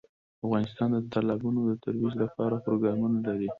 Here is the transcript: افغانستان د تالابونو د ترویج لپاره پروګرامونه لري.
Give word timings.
افغانستان 0.45 0.89
د 0.93 0.99
تالابونو 1.13 1.59
د 1.69 1.71
ترویج 1.83 2.13
لپاره 2.23 2.55
پروګرامونه 2.65 3.17
لري. 3.27 3.49